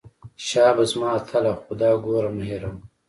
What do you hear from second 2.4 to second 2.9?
هېروه.